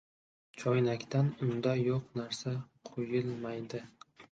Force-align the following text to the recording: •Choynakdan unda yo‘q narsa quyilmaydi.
•Choynakdan 0.61 1.29
unda 1.49 1.75
yo‘q 1.83 2.19
narsa 2.23 2.57
quyilmaydi. 2.91 3.87